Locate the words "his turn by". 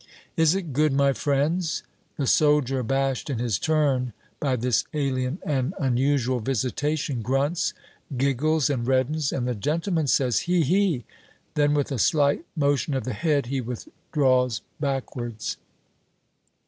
3.37-4.55